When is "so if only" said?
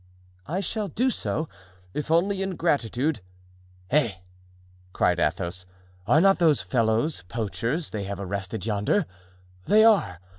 1.11-2.41